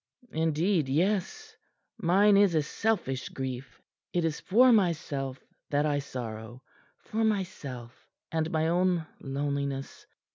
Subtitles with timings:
[0.31, 1.55] "Indeed, yes.
[1.99, 3.79] Mine is a selfish grief.
[4.13, 6.63] It is for myself that I sorrow,
[6.97, 10.07] for myself and my own loneliness.